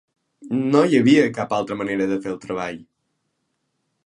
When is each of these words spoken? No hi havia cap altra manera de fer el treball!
No 0.71 0.81
hi 0.87 0.97
havia 1.01 1.27
cap 1.37 1.53
altra 1.59 1.79
manera 1.83 2.09
de 2.13 2.19
fer 2.25 2.35
el 2.35 2.43
treball! 2.47 2.85